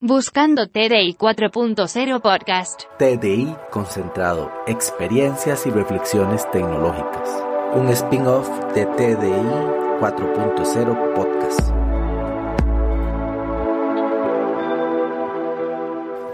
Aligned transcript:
Buscando 0.00 0.68
TDI 0.68 1.16
4.0 1.18 2.20
Podcast. 2.22 2.82
TDI 3.00 3.52
concentrado, 3.72 4.48
experiencias 4.68 5.66
y 5.66 5.70
reflexiones 5.70 6.48
tecnológicas. 6.52 7.28
Un 7.74 7.88
spin-off 7.88 8.48
de 8.76 8.86
TDI 8.86 9.98
4.0 9.98 11.14
Podcast. 11.16 11.60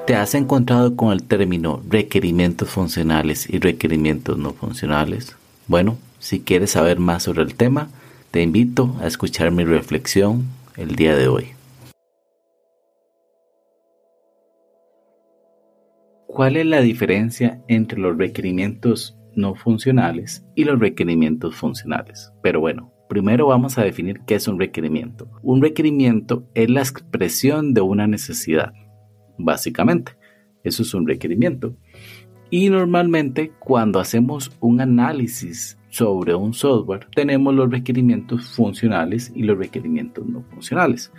¿Te 0.07 0.15
has 0.15 0.35
encontrado 0.35 0.95
con 0.95 1.15
el 1.15 1.23
término 1.23 1.81
requerimientos 1.89 2.69
funcionales 2.69 3.49
y 3.49 3.61
requerimientos 3.61 4.37
no 4.37 4.53
funcionales? 4.53 5.37
Bueno, 5.69 5.97
si 6.19 6.41
quieres 6.41 6.73
saber 6.73 6.99
más 6.99 7.23
sobre 7.23 7.45
el 7.45 7.55
tema, 7.55 7.89
te 8.31 8.43
invito 8.43 8.95
a 9.01 9.07
escuchar 9.07 9.53
mi 9.53 9.65
reflexión 9.65 10.45
el 10.77 10.97
día 10.97 11.17
de 11.17 11.29
hoy. 11.29 11.55
¿Cuál 16.35 16.57
es 16.57 16.67
la 16.67 16.81
diferencia 16.81 17.63
entre 17.69 18.01
los 18.01 18.19
requerimientos 18.19 19.17
no 19.37 19.55
funcionales 19.55 20.45
y 20.57 20.65
los 20.65 20.81
requerimientos 20.81 21.55
funcionales? 21.55 22.33
Pero 22.43 22.59
bueno, 22.59 22.93
primero 23.09 23.47
vamos 23.47 23.79
a 23.79 23.85
definir 23.85 24.19
qué 24.27 24.35
es 24.35 24.49
un 24.49 24.59
requerimiento. 24.59 25.31
Un 25.45 25.63
requerimiento 25.63 26.51
es 26.55 26.69
la 26.69 26.81
expresión 26.81 27.73
de 27.73 27.83
una 27.83 28.09
necesidad, 28.09 28.73
básicamente. 29.39 30.17
Eso 30.65 30.83
es 30.83 30.93
un 30.93 31.07
requerimiento. 31.07 31.77
Y 32.51 32.69
normalmente 32.69 33.53
cuando 33.61 34.01
hacemos 34.01 34.51
un 34.59 34.81
análisis 34.81 35.79
sobre 35.89 36.35
un 36.35 36.53
software, 36.53 37.07
tenemos 37.15 37.55
los 37.55 37.71
requerimientos 37.71 38.49
funcionales 38.49 39.31
y 39.37 39.45
los 39.45 39.57
requerimientos 39.57 40.27
no 40.27 40.43
funcionales. 40.51 41.13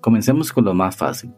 Comencemos 0.00 0.50
con 0.50 0.64
lo 0.64 0.72
más 0.72 0.96
fácil 0.96 1.30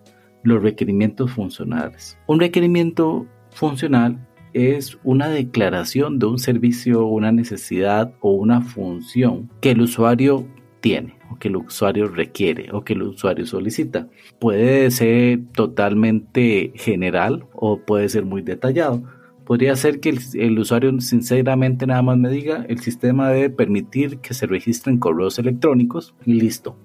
los 0.45 0.63
requerimientos 0.63 1.33
funcionales. 1.33 2.17
Un 2.27 2.39
requerimiento 2.39 3.27
funcional 3.51 4.29
es 4.53 4.99
una 5.03 5.29
declaración 5.29 6.19
de 6.19 6.27
un 6.27 6.39
servicio, 6.39 7.07
una 7.07 7.33
necesidad 7.33 8.15
o 8.21 8.33
una 8.33 8.61
función 8.61 9.51
que 9.61 9.73
el 9.73 9.81
usuario 9.81 10.47
tiene 10.81 11.17
o 11.31 11.39
que 11.39 11.49
el 11.49 11.57
usuario 11.57 12.09
requiere 12.09 12.69
o 12.73 12.85
que 12.85 12.93
el 12.93 13.03
usuario 13.03 13.47
solicita. 13.47 14.09
Puede 14.39 14.91
ser 14.91 15.41
totalmente 15.53 16.73
general 16.77 17.47
o 17.53 17.81
puede 17.81 18.09
ser 18.09 18.25
muy 18.25 18.43
detallado. 18.43 19.03
Podría 19.45 19.77
ser 19.77 20.01
que 20.01 20.15
el, 20.35 20.59
usuario 20.59 20.99
sinceramente 21.01 21.87
nada 21.87 22.03
más 22.03 22.17
me 22.17 22.31
diga 22.31 22.65
el 22.69 22.79
sistema 22.79 23.31
debe 23.31 23.51
permitir 23.51 24.19
que 24.19 24.35
se 24.35 24.47
registren 24.47 24.99
correos 24.99 25.39
electrónicos 25.39 26.15
y 26.25 26.35
listo. 26.35 26.79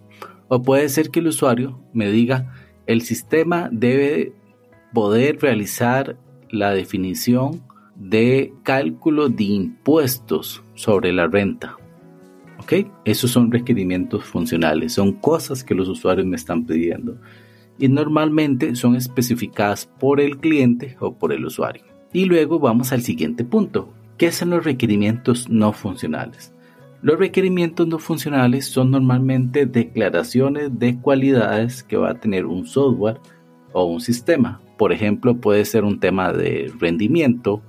O 0.48 0.64
puede 0.64 0.90
ser 0.90 1.10
que 1.10 1.20
el 1.20 1.28
usuario 1.28 1.80
me 1.94 2.10
diga 2.10 2.54
el 2.90 3.04
sistema 3.04 3.70
debe 3.72 4.34
poder 4.96 5.40
realizar 5.40 6.18
la 6.50 6.72
definición 6.72 7.62
de 7.96 8.52
cálculo 8.64 9.30
de 9.30 9.44
impuestos 9.44 10.64
sobre 10.74 11.14
la 11.14 11.28
renta. 11.28 11.78
¿Ok? 12.58 12.88
Esos 13.06 13.30
son 13.30 13.52
requerimientos 13.52 14.24
funcionales, 14.24 14.94
son 14.94 15.14
cosas 15.14 15.64
que 15.64 15.76
los 15.76 15.88
usuarios 15.88 16.26
me 16.26 16.36
están 16.36 16.66
pidiendo 16.66 17.16
y 17.78 17.90
normalmente 17.90 18.76
son 18.76 18.96
especificadas 18.96 19.86
por 20.00 20.20
el 20.20 20.40
cliente 20.40 20.98
o 21.00 21.14
por 21.14 21.32
el 21.32 21.46
usuario. 21.46 21.84
Y 22.12 22.26
luego 22.26 22.58
vamos 22.58 22.92
al 22.92 23.04
siguiente 23.04 23.44
punto. 23.44 23.94
¿Qué 24.18 24.32
son 24.32 24.50
los 24.50 24.66
requerimientos 24.66 25.48
no 25.48 25.74
funcionales? 25.74 26.56
Los 27.02 27.18
requerimientos 27.18 27.88
no 27.88 27.98
funcionales 27.98 28.66
son 28.66 28.92
normalmente 28.92 29.66
declaraciones 29.66 30.78
de 30.80 31.00
cualidades 31.00 31.82
que 31.82 31.96
va 31.96 32.12
a 32.12 32.20
tener 32.20 32.46
un 32.46 32.66
software 32.66 33.20
o 33.72 33.86
un 33.86 34.02
sistema. 34.02 34.62
Por 34.78 34.92
ejemplo, 34.92 35.38
puede 35.38 35.64
ser 35.64 35.86
un 35.86 36.02
tema 36.02 36.34
de 36.34 36.72
rendimiento, 36.78 37.62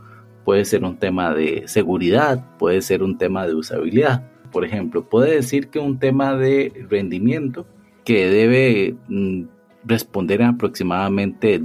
puede 0.44 0.64
ser 0.64 0.84
un 0.84 0.96
tema 0.96 1.32
de 1.32 1.62
seguridad, 1.66 2.44
puede 2.58 2.82
ser 2.82 3.04
un 3.04 3.18
tema 3.18 3.46
de 3.46 3.54
usabilidad. 3.54 4.28
Por 4.50 4.64
ejemplo, 4.64 5.08
puede 5.08 5.36
decir 5.36 5.68
que 5.68 5.78
un 5.78 6.00
tema 6.00 6.34
de 6.34 6.72
rendimiento 6.88 7.66
que 8.04 8.28
debe 8.28 8.96
mm, 9.08 9.44
responder 9.84 10.40
en 10.40 10.48
aproximadamente 10.48 11.62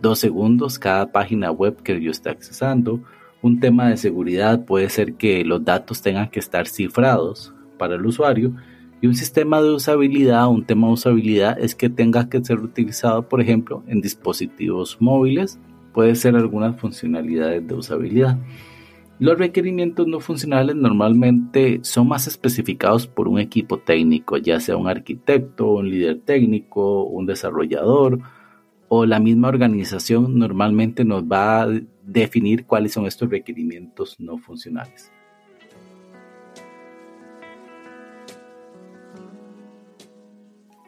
dos 0.00 0.20
segundos 0.20 0.78
cada 0.78 1.10
página 1.10 1.50
web 1.50 1.82
que 1.82 2.00
yo 2.00 2.12
esté 2.12 2.30
accesando 2.30 3.02
un 3.42 3.60
tema 3.60 3.88
de 3.88 3.96
seguridad 3.96 4.64
puede 4.64 4.88
ser 4.88 5.14
que 5.14 5.44
los 5.44 5.64
datos 5.64 6.02
tengan 6.02 6.30
que 6.30 6.40
estar 6.40 6.66
cifrados 6.66 7.54
para 7.78 7.94
el 7.94 8.04
usuario 8.04 8.52
y 9.00 9.06
un 9.06 9.14
sistema 9.14 9.62
de 9.62 9.70
usabilidad, 9.70 10.48
un 10.48 10.64
tema 10.64 10.88
de 10.88 10.94
usabilidad 10.94 11.56
es 11.58 11.76
que 11.76 11.88
tenga 11.88 12.28
que 12.28 12.44
ser 12.44 12.58
utilizado, 12.58 13.28
por 13.28 13.40
ejemplo, 13.40 13.84
en 13.86 14.00
dispositivos 14.00 14.96
móviles. 15.00 15.60
Puede 15.92 16.16
ser 16.16 16.34
algunas 16.34 16.76
funcionalidades 16.80 17.66
de 17.66 17.74
usabilidad. 17.74 18.38
Los 19.20 19.38
requerimientos 19.38 20.06
no 20.08 20.18
funcionales 20.18 20.74
normalmente 20.74 21.78
son 21.82 22.08
más 22.08 22.26
especificados 22.26 23.06
por 23.06 23.28
un 23.28 23.38
equipo 23.38 23.78
técnico, 23.78 24.36
ya 24.36 24.58
sea 24.58 24.76
un 24.76 24.88
arquitecto, 24.88 25.74
un 25.74 25.90
líder 25.90 26.20
técnico, 26.20 27.04
un 27.04 27.26
desarrollador 27.26 28.20
o 28.88 29.06
la 29.06 29.20
misma 29.20 29.48
organización 29.48 30.38
normalmente 30.38 31.04
nos 31.04 31.24
va 31.24 31.62
a 31.62 31.68
definir 32.02 32.64
cuáles 32.64 32.92
son 32.92 33.06
estos 33.06 33.28
requerimientos 33.28 34.16
no 34.18 34.38
funcionales. 34.38 35.12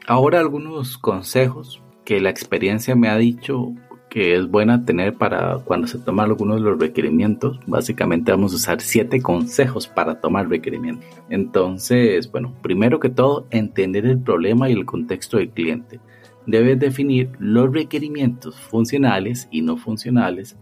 Ahora 0.07 0.41
algunos 0.41 0.99
consejos 0.99 1.83
que 2.05 2.21
la 2.21 2.31
experiencia 2.31 2.97
me 2.97 3.09
ha 3.09 3.17
dicho 3.17 3.75
que 4.09 4.35
es 4.35 4.51
buena 4.51 4.85
tener 4.85 5.15
para 5.15 5.59
cuando 5.59 5.87
se 5.87 5.99
toman 5.99 6.31
algunos 6.31 6.57
de 6.57 6.69
los 6.69 6.81
requerimientos. 6.81 7.61
Básicamente 7.69 8.33
vamos 8.33 8.53
a 8.53 8.57
usar 8.57 8.81
siete 8.81 9.23
consejos 9.23 9.87
para 9.87 10.21
tomar 10.21 10.49
requerimientos. 10.49 11.07
Entonces, 11.29 12.29
bueno, 12.33 12.53
primero 12.61 12.99
que 12.99 13.09
todo, 13.09 13.47
entender 13.51 14.05
el 14.07 14.19
problema 14.19 14.69
y 14.69 14.73
el 14.73 14.85
contexto 14.85 15.37
del 15.37 15.51
cliente 15.51 16.01
debes 16.47 16.79
definir 16.79 17.31
los 17.39 17.73
requerimientos 17.73 18.59
funcionales 18.61 19.49
y 19.51 19.63
no 19.63 19.77
funcionales, 19.77 20.57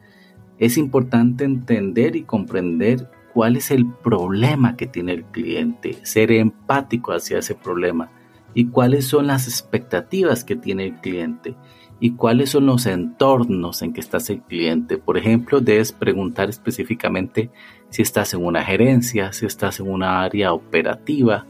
es 0.59 0.77
importante 0.77 1.45
entender 1.45 2.17
y 2.17 2.23
comprender 2.23 3.09
cuál 3.33 3.57
es 3.57 3.71
el 3.71 3.87
problema 3.87 4.77
que 4.77 4.87
tiene 4.87 5.13
el 5.13 5.25
cliente, 5.25 5.99
ser 6.03 6.33
empático 6.33 7.13
hacia 7.13 7.39
ese 7.39 7.55
problema 7.55 8.11
y 8.55 8.67
cuáles 8.67 9.07
son 9.07 9.29
las 9.29 9.47
expectativas 9.47 10.43
que 10.43 10.57
tiene 10.57 10.87
el 10.87 10.95
cliente 10.97 11.55
y 12.01 12.13
cuáles 12.13 12.51
son 12.51 12.67
los 12.67 12.87
entornos 12.87 13.83
en 13.83 13.93
que 13.93 14.01
estás 14.01 14.31
el 14.31 14.43
cliente. 14.43 14.99
Por 14.99 15.19
ejemplo, 15.19 15.61
debes 15.61 15.93
preguntar 15.93 16.49
específicamente 16.49 17.51
si 17.91 18.03
estás 18.03 18.35
en 18.35 18.45
una 18.45 18.65
gerencia, 18.65 19.33
si 19.33 19.47
estás 19.47 19.81
en 19.81 19.89
una 19.89 20.23
área 20.23 20.53
operativa, 20.53 21.47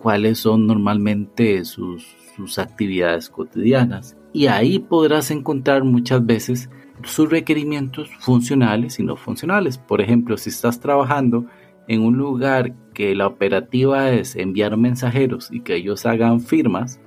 cuáles 0.00 0.38
son 0.38 0.66
normalmente 0.66 1.64
sus, 1.64 2.16
sus 2.40 2.58
actividades 2.58 3.28
cotidianas. 3.28 4.16
Y 4.32 4.46
ahí 4.46 4.78
podrás 4.78 5.30
encontrar 5.30 5.84
muchas 5.84 6.24
veces 6.24 6.70
sus 7.02 7.30
requerimientos 7.30 8.10
funcionales 8.20 8.98
y 8.98 9.02
no 9.02 9.16
funcionales. 9.16 9.78
Por 9.78 10.00
ejemplo, 10.00 10.36
si 10.36 10.50
estás 10.50 10.80
trabajando 10.80 11.46
en 11.88 12.02
un 12.02 12.16
lugar 12.16 12.74
que 12.94 13.14
la 13.14 13.26
operativa 13.26 14.10
es 14.10 14.36
enviar 14.36 14.76
mensajeros 14.76 15.50
y 15.50 15.60
que 15.60 15.76
ellos 15.76 16.06
hagan 16.06 16.40
firmas 16.40 17.00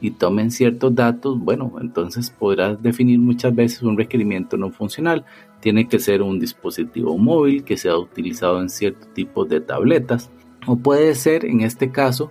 y 0.00 0.12
tomen 0.12 0.50
ciertos 0.50 0.94
datos, 0.94 1.38
bueno, 1.38 1.72
entonces 1.80 2.30
podrás 2.30 2.82
definir 2.82 3.18
muchas 3.18 3.54
veces 3.54 3.82
un 3.82 3.98
requerimiento 3.98 4.56
no 4.56 4.70
funcional. 4.70 5.24
Tiene 5.60 5.88
que 5.88 5.98
ser 5.98 6.22
un 6.22 6.38
dispositivo 6.38 7.18
móvil 7.18 7.64
que 7.64 7.76
sea 7.76 7.98
utilizado 7.98 8.60
en 8.60 8.70
cierto 8.70 9.06
tipo 9.08 9.44
de 9.44 9.60
tabletas 9.60 10.30
o 10.66 10.76
puede 10.76 11.14
ser 11.14 11.44
en 11.44 11.60
este 11.60 11.90
caso 11.90 12.30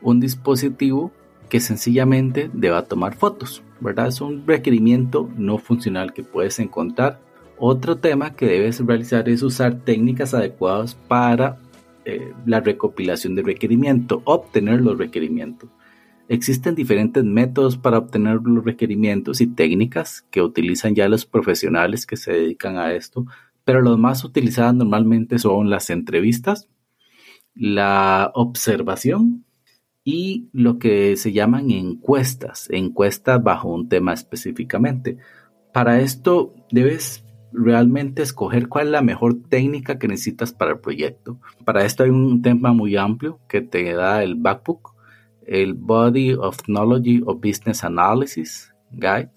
un 0.00 0.20
dispositivo 0.20 1.12
que 1.52 1.60
sencillamente 1.60 2.50
deba 2.54 2.86
tomar 2.86 3.14
fotos, 3.14 3.62
¿verdad? 3.78 4.06
Es 4.06 4.22
un 4.22 4.46
requerimiento 4.46 5.28
no 5.36 5.58
funcional 5.58 6.14
que 6.14 6.22
puedes 6.22 6.58
encontrar. 6.58 7.20
Otro 7.58 7.98
tema 7.98 8.34
que 8.34 8.46
debes 8.46 8.80
realizar 8.80 9.28
es 9.28 9.42
usar 9.42 9.80
técnicas 9.80 10.32
adecuadas 10.32 10.94
para 10.94 11.58
eh, 12.06 12.32
la 12.46 12.60
recopilación 12.60 13.34
de 13.34 13.42
requerimiento, 13.42 14.22
obtener 14.24 14.80
los 14.80 14.96
requerimientos. 14.96 15.68
Existen 16.26 16.74
diferentes 16.74 17.22
métodos 17.22 17.76
para 17.76 17.98
obtener 17.98 18.40
los 18.42 18.64
requerimientos 18.64 19.42
y 19.42 19.46
técnicas 19.46 20.24
que 20.30 20.40
utilizan 20.40 20.94
ya 20.94 21.06
los 21.06 21.26
profesionales 21.26 22.06
que 22.06 22.16
se 22.16 22.32
dedican 22.32 22.78
a 22.78 22.94
esto, 22.94 23.26
pero 23.62 23.82
los 23.82 23.98
más 23.98 24.24
utilizados 24.24 24.74
normalmente 24.74 25.38
son 25.38 25.68
las 25.68 25.90
entrevistas, 25.90 26.70
la 27.54 28.30
observación 28.34 29.44
y 30.04 30.48
lo 30.52 30.78
que 30.78 31.16
se 31.16 31.32
llaman 31.32 31.70
encuestas, 31.70 32.68
encuestas 32.70 33.42
bajo 33.42 33.68
un 33.68 33.88
tema 33.88 34.12
específicamente. 34.12 35.18
Para 35.72 36.00
esto 36.00 36.54
debes 36.70 37.24
realmente 37.52 38.22
escoger 38.22 38.68
cuál 38.68 38.86
es 38.86 38.92
la 38.92 39.02
mejor 39.02 39.42
técnica 39.48 39.98
que 39.98 40.08
necesitas 40.08 40.52
para 40.52 40.72
el 40.72 40.80
proyecto. 40.80 41.38
Para 41.64 41.84
esto 41.84 42.02
hay 42.02 42.10
un 42.10 42.42
tema 42.42 42.72
muy 42.72 42.96
amplio 42.96 43.38
que 43.48 43.60
te 43.60 43.92
da 43.92 44.22
el 44.22 44.34
Backbook, 44.34 44.94
el 45.46 45.74
Body 45.74 46.34
of 46.34 46.62
Knowledge 46.66 47.22
of 47.26 47.40
Business 47.40 47.84
Analysis 47.84 48.74
Guide, 48.90 49.30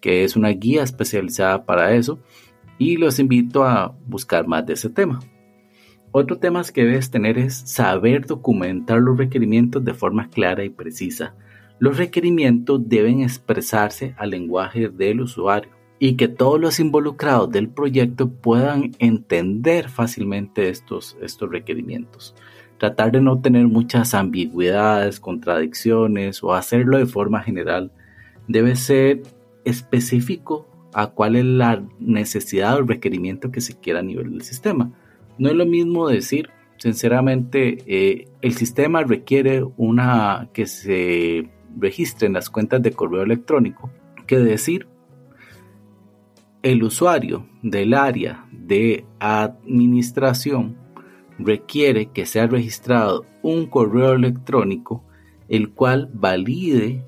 que 0.00 0.24
es 0.24 0.36
una 0.36 0.50
guía 0.50 0.82
especializada 0.82 1.64
para 1.64 1.94
eso, 1.94 2.18
y 2.78 2.96
los 2.96 3.18
invito 3.18 3.64
a 3.64 3.96
buscar 4.06 4.46
más 4.46 4.64
de 4.66 4.74
ese 4.74 4.90
tema. 4.90 5.18
Otro 6.18 6.38
tema 6.38 6.62
que 6.72 6.82
debes 6.82 7.10
tener 7.10 7.36
es 7.36 7.54
saber 7.54 8.24
documentar 8.24 9.02
los 9.02 9.18
requerimientos 9.18 9.84
de 9.84 9.92
forma 9.92 10.30
clara 10.30 10.64
y 10.64 10.70
precisa. 10.70 11.34
Los 11.78 11.98
requerimientos 11.98 12.88
deben 12.88 13.20
expresarse 13.20 14.14
al 14.16 14.30
lenguaje 14.30 14.88
del 14.88 15.20
usuario 15.20 15.72
y 15.98 16.16
que 16.16 16.28
todos 16.28 16.58
los 16.58 16.80
involucrados 16.80 17.50
del 17.50 17.68
proyecto 17.68 18.30
puedan 18.30 18.92
entender 18.98 19.90
fácilmente 19.90 20.70
estos, 20.70 21.18
estos 21.20 21.50
requerimientos. 21.50 22.34
Tratar 22.78 23.12
de 23.12 23.20
no 23.20 23.42
tener 23.42 23.66
muchas 23.66 24.14
ambigüedades, 24.14 25.20
contradicciones 25.20 26.42
o 26.42 26.54
hacerlo 26.54 26.96
de 26.96 27.04
forma 27.04 27.42
general 27.42 27.92
debe 28.48 28.74
ser 28.76 29.20
específico 29.66 30.66
a 30.94 31.08
cuál 31.08 31.36
es 31.36 31.44
la 31.44 31.84
necesidad 31.98 32.78
o 32.78 32.84
requerimiento 32.84 33.50
que 33.50 33.60
se 33.60 33.78
quiera 33.78 33.98
a 33.98 34.02
nivel 34.02 34.30
del 34.30 34.40
sistema. 34.40 34.94
No 35.38 35.48
es 35.48 35.54
lo 35.54 35.66
mismo 35.66 36.08
decir, 36.08 36.50
sinceramente, 36.78 37.78
eh, 37.86 38.28
el 38.42 38.54
sistema 38.54 39.02
requiere 39.02 39.64
una 39.76 40.48
que 40.52 40.66
se 40.66 41.50
registre 41.78 42.26
en 42.26 42.32
las 42.34 42.50
cuentas 42.50 42.82
de 42.82 42.92
correo 42.92 43.22
electrónico 43.22 43.90
que 44.26 44.38
decir 44.38 44.88
el 46.62 46.82
usuario 46.82 47.46
del 47.62 47.94
área 47.94 48.46
de 48.50 49.04
administración 49.20 50.76
requiere 51.38 52.06
que 52.06 52.26
sea 52.26 52.46
registrado 52.46 53.24
un 53.42 53.66
correo 53.66 54.14
electrónico 54.14 55.04
el 55.48 55.70
cual 55.70 56.10
valide 56.12 57.04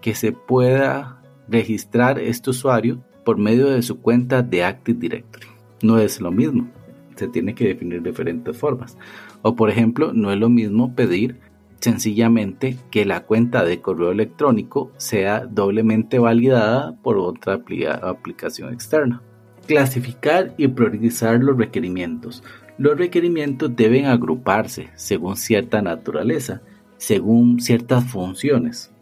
que 0.00 0.14
se 0.14 0.32
pueda 0.32 1.22
registrar 1.48 2.18
este 2.18 2.50
usuario 2.50 3.04
por 3.24 3.38
medio 3.38 3.68
de 3.68 3.82
su 3.82 4.00
cuenta 4.00 4.42
de 4.42 4.64
Active 4.64 4.98
Directory. 4.98 5.46
No 5.82 5.98
es 5.98 6.20
lo 6.20 6.32
mismo, 6.32 6.68
se 7.16 7.28
tiene 7.28 7.54
que 7.54 7.68
definir 7.68 8.02
de 8.02 8.10
diferentes 8.10 8.56
formas. 8.56 8.96
O 9.42 9.56
por 9.56 9.70
ejemplo, 9.70 10.12
no 10.12 10.30
es 10.30 10.38
lo 10.38 10.48
mismo 10.48 10.94
pedir 10.94 11.40
sencillamente 11.80 12.76
que 12.90 13.04
la 13.04 13.20
cuenta 13.24 13.64
de 13.64 13.80
correo 13.80 14.10
electrónico 14.10 14.92
sea 14.96 15.46
doblemente 15.46 16.18
validada 16.18 16.96
por 17.02 17.18
otra 17.18 17.60
aplicación 18.02 18.72
externa. 18.72 19.22
Clasificar 19.66 20.54
y 20.56 20.68
priorizar 20.68 21.42
los 21.42 21.56
requerimientos. 21.56 22.42
Los 22.78 22.98
requerimientos 22.98 23.74
deben 23.74 24.06
agruparse 24.06 24.90
según 24.94 25.36
cierta 25.36 25.82
naturaleza, 25.82 26.62
según 26.98 27.60
ciertas 27.60 28.04
funciones, 28.04 28.92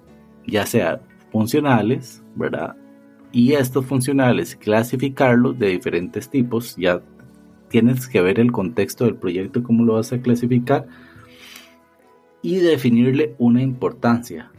ya 0.47 0.65
sea 0.67 1.01
funcionales, 1.33 2.23
¿verdad? 2.37 2.77
Y 3.33 3.55
estos 3.55 3.85
funcionales, 3.85 4.55
clasificarlos 4.55 5.59
de 5.59 5.71
diferentes 5.71 6.31
tipos, 6.31 6.77
ya 6.77 7.03
tienes 7.69 8.09
que 8.09 8.21
ver 8.21 8.41
el 8.41 8.53
contexto 8.53 9.05
del 9.05 9.17
proyecto, 9.17 9.63
cómo 9.63 9.85
lo 9.85 9.95
vas 9.95 10.13
a 10.13 10.21
clasificar, 10.21 10.87
y 12.43 12.57
definirle 12.57 13.35
una 13.39 13.63
importancia. 13.63 14.51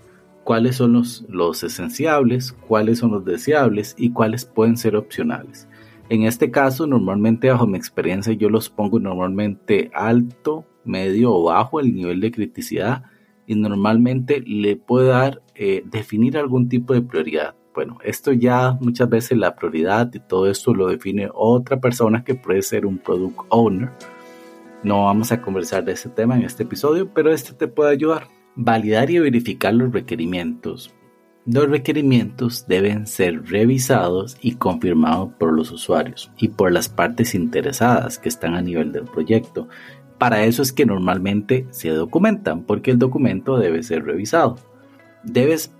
Cuáles 0.44 0.76
son 0.76 0.94
los, 0.94 1.26
los 1.30 1.64
esenciables, 1.64 2.54
cuáles 2.68 3.00
son 3.00 3.12
los 3.12 3.26
deseables 3.26 3.96
y 3.98 4.12
cuáles 4.12 4.46
pueden 4.46 4.78
ser 4.78 4.96
opcionales. 4.96 5.68
En 6.10 6.24
este 6.24 6.52
caso, 6.52 6.86
normalmente 6.86 7.50
bajo 7.50 7.66
mi 7.66 7.78
experiencia 7.78 8.34
yo 8.34 8.50
los 8.50 8.70
pongo 8.70 9.00
normalmente 9.00 9.90
alto, 9.94 10.66
medio 10.84 11.34
o 11.34 11.44
bajo 11.46 11.80
el 11.80 11.96
nivel 11.96 12.22
de 12.22 12.32
criticidad 12.32 13.04
y 13.48 13.56
normalmente 13.56 14.42
le 14.42 14.76
puedo 14.76 15.08
dar, 15.08 15.42
eh, 15.56 15.84
definir 15.86 16.38
algún 16.38 16.70
tipo 16.70 16.94
de 16.94 17.02
prioridad. 17.02 17.56
Bueno, 17.76 17.98
esto 18.04 18.32
ya 18.32 18.78
muchas 18.80 19.10
veces 19.10 19.38
la 19.38 19.56
prioridad 19.56 20.10
y 20.14 20.20
todo 20.20 20.50
esto 20.50 20.74
lo 20.74 20.88
define 20.88 21.30
otra 21.34 21.80
persona 21.80 22.24
que 22.24 22.34
puede 22.34 22.62
ser 22.62 22.86
un 22.86 22.98
product 22.98 23.38
owner 23.50 23.92
no 24.86 25.06
vamos 25.06 25.32
a 25.32 25.42
conversar 25.42 25.84
de 25.84 25.94
este 25.94 26.10
tema 26.10 26.36
en 26.36 26.44
este 26.44 26.62
episodio, 26.62 27.12
pero 27.12 27.34
este 27.34 27.54
te 27.54 27.68
puede 27.68 27.90
ayudar. 27.90 28.28
Validar 28.56 29.10
y 29.10 29.18
verificar 29.18 29.74
los 29.74 29.92
requerimientos. 29.92 30.94
Los 31.48 31.68
requerimientos 31.68 32.68
deben 32.68 33.08
ser 33.08 33.48
revisados 33.48 34.38
y 34.42 34.58
confirmados 34.58 35.32
por 35.40 35.54
los 35.54 35.72
usuarios 35.72 36.32
y 36.38 36.50
por 36.50 36.72
las 36.72 36.88
partes 36.88 37.34
interesadas 37.34 38.20
que 38.20 38.30
están 38.30 38.54
a 38.54 38.62
nivel 38.62 38.92
del 38.92 39.06
proyecto. 39.06 39.68
Para 40.20 40.46
eso 40.46 40.62
es 40.62 40.72
que 40.72 40.86
normalmente 40.86 41.66
se 41.72 41.90
documentan, 41.90 42.62
porque 42.62 42.92
el 42.92 43.00
documento 43.00 43.58
debe 43.58 43.82
ser 43.82 44.06
revisado. 44.06 44.58
Debes 45.24 45.74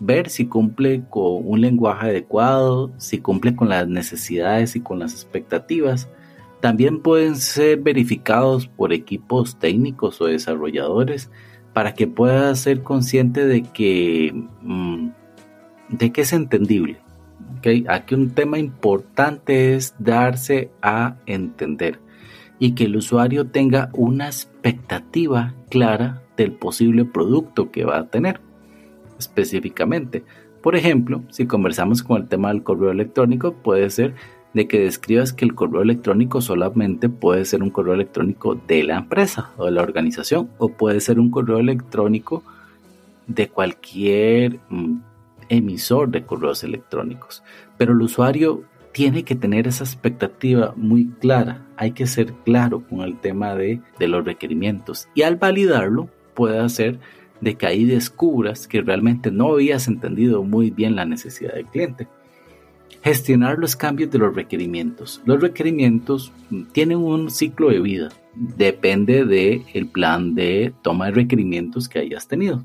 ver 0.00 0.30
si 0.30 0.46
cumple 0.46 1.02
con 1.10 1.46
un 1.46 1.60
lenguaje 1.60 2.08
adecuado, 2.08 2.90
si 2.96 3.18
cumple 3.18 3.54
con 3.54 3.68
las 3.68 3.86
necesidades 3.86 4.74
y 4.74 4.80
con 4.80 4.98
las 4.98 5.12
expectativas, 5.12 6.08
también 6.60 7.00
pueden 7.00 7.36
ser 7.36 7.80
verificados 7.80 8.66
por 8.66 8.92
equipos 8.92 9.58
técnicos 9.58 10.20
o 10.20 10.26
desarrolladores 10.26 11.30
para 11.72 11.94
que 11.94 12.06
pueda 12.06 12.54
ser 12.56 12.82
consciente 12.82 13.46
de 13.46 13.62
que, 13.62 14.32
mm, 14.62 15.08
de 15.90 16.12
que 16.12 16.22
es 16.22 16.32
entendible. 16.32 16.98
Aquí 17.88 18.14
un 18.14 18.30
tema 18.30 18.58
importante 18.58 19.74
es 19.74 19.94
darse 19.98 20.70
a 20.82 21.16
entender 21.26 22.00
y 22.58 22.72
que 22.72 22.84
el 22.84 22.96
usuario 22.96 23.46
tenga 23.46 23.90
una 23.92 24.26
expectativa 24.26 25.54
clara 25.68 26.22
del 26.36 26.52
posible 26.52 27.04
producto 27.04 27.70
que 27.70 27.84
va 27.84 27.98
a 27.98 28.08
tener 28.08 28.40
específicamente. 29.20 30.24
Por 30.62 30.76
ejemplo, 30.76 31.22
si 31.30 31.46
conversamos 31.46 32.02
con 32.02 32.20
el 32.20 32.28
tema 32.28 32.48
del 32.48 32.62
correo 32.62 32.90
electrónico, 32.90 33.54
puede 33.54 33.88
ser 33.90 34.14
de 34.52 34.66
que 34.66 34.80
describas 34.80 35.32
que 35.32 35.44
el 35.44 35.54
correo 35.54 35.82
electrónico 35.82 36.40
solamente 36.40 37.08
puede 37.08 37.44
ser 37.44 37.62
un 37.62 37.70
correo 37.70 37.94
electrónico 37.94 38.56
de 38.66 38.82
la 38.82 38.98
empresa 38.98 39.52
o 39.56 39.66
de 39.66 39.70
la 39.70 39.82
organización 39.82 40.50
o 40.58 40.70
puede 40.70 41.00
ser 41.00 41.20
un 41.20 41.30
correo 41.30 41.58
electrónico 41.58 42.42
de 43.28 43.48
cualquier 43.48 44.58
mm, 44.68 44.96
emisor 45.48 46.10
de 46.10 46.24
correos 46.24 46.64
electrónicos. 46.64 47.44
Pero 47.78 47.92
el 47.92 48.02
usuario 48.02 48.64
tiene 48.92 49.22
que 49.22 49.36
tener 49.36 49.68
esa 49.68 49.84
expectativa 49.84 50.74
muy 50.76 51.06
clara. 51.20 51.64
Hay 51.76 51.92
que 51.92 52.08
ser 52.08 52.32
claro 52.44 52.82
con 52.88 53.02
el 53.02 53.18
tema 53.18 53.54
de, 53.54 53.80
de 53.98 54.08
los 54.08 54.24
requerimientos 54.24 55.08
y 55.14 55.22
al 55.22 55.36
validarlo 55.36 56.08
puede 56.34 56.58
hacer 56.58 56.98
de 57.40 57.54
que 57.56 57.66
ahí 57.66 57.84
descubras 57.84 58.66
que 58.66 58.82
realmente 58.82 59.30
no 59.30 59.52
habías 59.52 59.88
entendido 59.88 60.42
muy 60.42 60.70
bien 60.70 60.96
la 60.96 61.04
necesidad 61.04 61.54
del 61.54 61.66
cliente. 61.66 62.08
Gestionar 63.02 63.58
los 63.58 63.76
cambios 63.76 64.10
de 64.10 64.18
los 64.18 64.34
requerimientos. 64.34 65.22
Los 65.24 65.40
requerimientos 65.40 66.32
tienen 66.72 66.98
un 66.98 67.30
ciclo 67.30 67.70
de 67.70 67.80
vida. 67.80 68.10
Depende 68.34 69.24
del 69.24 69.64
el 69.72 69.86
plan 69.88 70.34
de 70.34 70.74
toma 70.82 71.06
de 71.06 71.12
requerimientos 71.12 71.88
que 71.88 72.00
hayas 72.00 72.28
tenido. 72.28 72.64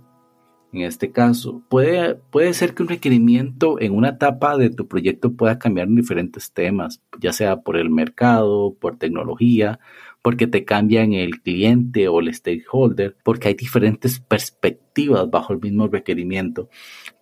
En 0.76 0.82
este 0.82 1.14
caso, 1.14 1.64
puede, 1.70 2.16
puede 2.16 2.54
ser 2.54 2.74
que 2.74 2.84
un 2.84 2.90
requerimiento 2.90 3.80
en 3.80 3.94
una 3.94 4.10
etapa 4.10 4.58
de 4.58 4.70
tu 4.70 4.90
proyecto 4.90 5.32
pueda 5.32 5.58
cambiar 5.58 5.88
en 5.88 5.96
diferentes 5.96 6.52
temas, 6.52 7.02
ya 7.18 7.32
sea 7.32 7.62
por 7.62 7.78
el 7.78 7.90
mercado, 7.90 8.76
por 8.78 8.98
tecnología, 8.98 9.80
porque 10.22 10.48
te 10.48 10.66
cambian 10.66 11.14
el 11.14 11.40
cliente 11.40 12.10
o 12.10 12.20
el 12.20 12.34
stakeholder, 12.34 13.16
porque 13.24 13.48
hay 13.48 13.54
diferentes 13.54 14.20
perspectivas 14.20 15.30
bajo 15.32 15.54
el 15.54 15.62
mismo 15.62 15.88
requerimiento. 15.88 16.68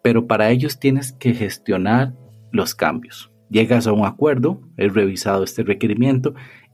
Pero 0.02 0.26
para 0.26 0.50
ellos 0.50 0.80
tienes 0.80 1.12
que 1.12 1.36
gestionar 1.36 2.16
los 2.52 2.74
cambios. 2.74 3.32
Llegas 3.52 3.86
a 3.86 3.94
un 3.94 4.04
acuerdo, 4.04 4.62
es 4.78 4.92
revisado 4.96 5.44
este 5.44 5.62
requerimiento 5.62 6.34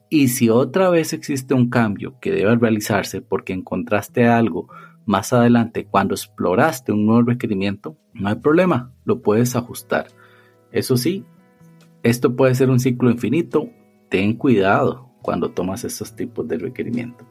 y 0.10 0.30
si 0.30 0.50
otra 0.50 0.90
vez 0.90 1.12
existe 1.12 1.54
un 1.54 1.70
cambio 1.70 2.18
que 2.22 2.32
debe 2.32 2.56
realizarse 2.56 3.22
porque 3.22 3.52
encontraste 3.52 4.28
algo 4.28 4.70
más 5.10 5.34
adelante 5.34 5.88
cuando 5.90 6.14
exploraste 6.14 6.92
un 6.92 7.08
nuevo 7.08 7.24
requerimiento, 7.24 7.98
no 8.14 8.30
hay 8.30 8.36
problema, 8.36 8.94
lo 9.06 9.24
puedes 9.24 9.56
ajustar. 9.56 10.06
Eso 10.72 10.98
sí, 10.98 11.26
esto 12.04 12.36
puede 12.36 12.54
ser 12.54 12.70
un 12.70 12.80
ciclo 12.80 13.10
infinito, 13.10 13.72
ten 14.10 14.36
cuidado 14.36 15.10
cuando 15.24 15.50
tomas 15.50 15.84
estos 15.84 16.16
tipos 16.16 16.48
de 16.48 16.60
requerimiento. 16.60 17.26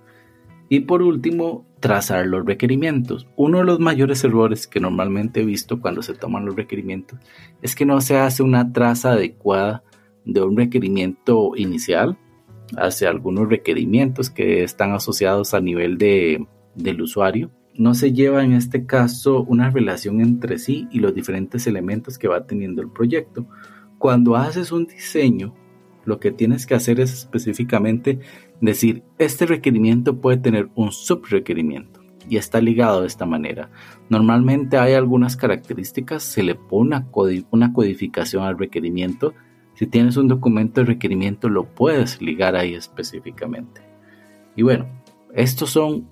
Y 0.69 0.81
por 0.81 1.03
último, 1.03 1.67
trazar 1.79 2.27
los 2.27 2.45
requerimientos. 2.45 3.29
Uno 3.37 3.59
de 3.59 3.65
los 3.67 3.79
mayores 3.79 4.25
errores 4.25 4.67
que 4.67 4.81
normalmente 4.81 5.43
he 5.43 5.45
visto 5.45 5.81
cuando 5.81 6.03
se 6.03 6.15
toman 6.15 6.47
los 6.47 6.57
requerimientos 6.57 7.21
es 7.63 7.77
que 7.77 7.87
no 7.87 8.01
se 8.01 8.17
hace 8.17 8.43
una 8.43 8.73
traza 8.73 9.13
adecuada 9.13 9.85
de 10.25 10.43
un 10.43 10.57
requerimiento 10.57 11.53
inicial 11.55 12.19
hacia 12.77 13.09
algunos 13.09 13.49
requerimientos 13.49 14.31
que 14.31 14.65
están 14.65 14.95
asociados 14.95 15.55
a 15.55 15.61
nivel 15.61 15.97
de, 15.97 16.45
del 16.75 17.03
usuario. 17.03 17.53
No 17.79 17.95
se 17.95 18.13
lleva 18.13 18.43
en 18.43 18.53
este 18.53 18.87
caso 18.87 19.45
una 19.45 19.71
relación 19.71 20.21
entre 20.21 20.59
sí 20.59 20.89
y 20.91 20.99
los 20.99 21.15
diferentes 21.15 21.67
elementos 21.69 22.19
que 22.19 22.27
va 22.27 22.45
teniendo 22.45 22.83
el 22.83 22.91
proyecto. 22.91 23.47
Cuando 23.99 24.35
haces 24.35 24.73
un 24.73 24.87
diseño, 24.87 25.55
lo 26.05 26.19
que 26.19 26.33
tienes 26.33 26.67
que 26.67 26.75
hacer 26.75 26.99
es 26.99 27.13
específicamente 27.13 28.19
decir, 28.61 29.05
este 29.19 29.47
requerimiento 29.47 30.21
puede 30.21 30.39
tener 30.39 30.71
un 30.75 30.91
subrequerimiento 30.91 32.01
y 32.29 32.37
está 32.37 32.61
ligado 32.61 33.03
de 33.03 33.07
esta 33.07 33.27
manera. 33.27 33.71
Normalmente 34.09 34.77
hay 34.77 34.95
algunas 34.95 35.37
características, 35.37 36.25
se 36.25 36.43
le 36.43 36.57
pone 36.57 37.07
una, 37.51 37.73
codificación 37.73 38.43
al 38.43 38.59
requerimiento. 38.59 39.35
Si 39.75 39.87
tienes 39.87 40.17
un 40.17 40.27
documento 40.27 40.81
de 40.81 40.89
requerimiento 40.89 41.49
lo 41.49 41.73
puedes 41.75 42.21
ligar 42.21 42.57
ahí 42.57 42.75
específicamente. 42.75 43.83
Y 44.57 44.63
bueno, 44.63 44.89
estos 45.33 45.71
son 45.71 46.09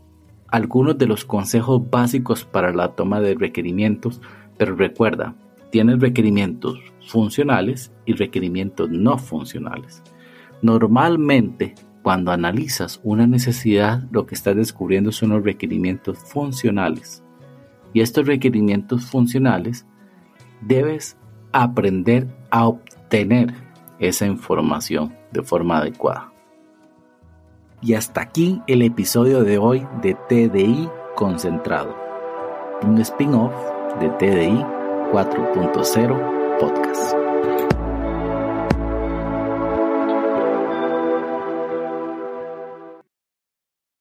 algunos 0.49 0.99
de 0.99 1.07
los 1.07 1.25
consejos 1.25 1.83
básicos 1.91 2.45
para 2.45 2.73
la 2.73 2.95
toma 2.95 3.21
de 3.21 3.35
requerimientos, 3.35 4.21
pero 4.57 4.77
recuerda, 4.77 5.35
tienes 5.71 6.01
requerimientos 6.01 6.79
funcionales 7.07 7.93
y 8.05 8.15
requerimientos 8.15 8.91
no 8.91 9.19
funcionales. 9.19 10.03
Normalmente 10.63 11.75
cuando 12.07 12.31
analizas 12.31 13.01
una 13.03 13.27
necesidad, 13.27 14.05
lo 14.13 14.27
que 14.27 14.37
estás 14.37 14.55
descubriendo 14.55 15.11
son 15.11 15.31
los 15.31 15.43
requerimientos 15.43 16.17
funcionales. 16.19 17.25
Y 17.93 18.01
estos 18.01 18.29
requerimientos 18.29 19.07
funcionales 19.07 19.87
debes 20.61 21.17
aprender 21.51 22.29
a 22.51 22.69
obtener 22.69 23.53
esa 23.99 24.25
información 24.25 25.17
de 25.33 25.43
forma 25.43 25.79
adecuada. 25.79 26.33
Y 27.83 27.95
hasta 27.95 28.23
aquí 28.23 28.63
el 28.67 28.83
episodio 28.83 29.45
de 29.45 29.59
hoy 29.59 29.87
de 30.01 30.15
TDI 30.15 30.89
Concentrado, 31.15 31.95
un 32.83 32.99
spin-off 32.99 33.53
de 34.01 34.09
TDI 34.11 34.65
4.0 35.13 36.59
Podcast. 36.59 37.76